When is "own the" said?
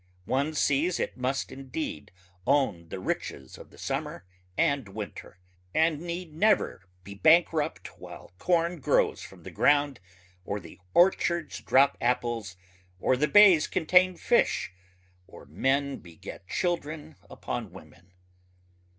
2.47-2.99